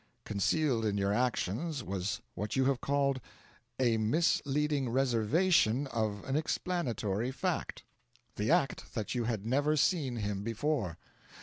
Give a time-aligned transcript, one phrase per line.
[0.25, 3.21] Concealed in your actions was what you have called
[3.79, 7.83] "a misleading reservation of an explanatory fact"
[8.35, 10.97] the act that you had never seen him before.